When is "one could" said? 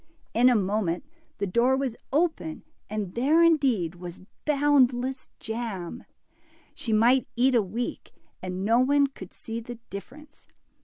8.79-9.31